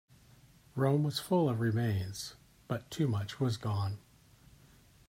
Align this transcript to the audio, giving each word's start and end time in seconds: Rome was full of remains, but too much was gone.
Rome 0.73 1.03
was 1.03 1.19
full 1.19 1.47
of 1.47 1.59
remains, 1.59 2.35
but 2.67 2.89
too 2.89 3.07
much 3.07 3.39
was 3.39 3.55
gone. 3.55 3.99